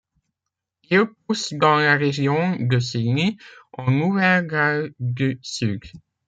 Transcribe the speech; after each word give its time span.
Il 0.89 1.05
pousse 1.27 1.53
dans 1.53 1.75
la 1.75 1.95
région 1.95 2.55
de 2.59 2.79
Sydney 2.79 3.37
en 3.73 3.91
Nouvelle-Galles 3.91 4.95
du 4.99 5.37
Sud. 5.43 5.83